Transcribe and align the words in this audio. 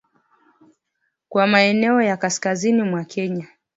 Kwa 1.29 1.47
maeneo 1.47 2.01
ya 2.01 2.17
kaskazini 2.17 2.83
mwa 2.83 3.03
Kenya 3.05 3.47